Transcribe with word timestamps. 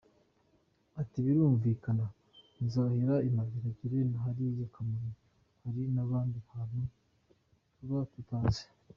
Ati 1.01 1.17
“Birumvikana 1.25 2.05
nzahera 2.65 3.15
i 3.27 3.29
Mageragere 3.37 3.97
na 4.11 4.17
hariya 4.23 4.67
Kamonyi, 4.73 5.11
hari 5.61 5.81
n’ahandi 5.95 6.37
hantu 6.51 6.81
tuba 7.75 7.99
tutazi. 8.13 8.63